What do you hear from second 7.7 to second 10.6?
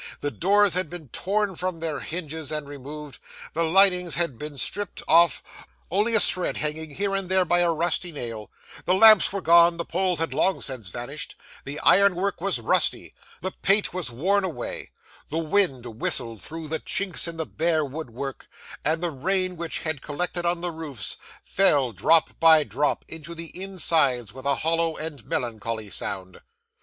rusty nail; the lamps were gone, the poles had long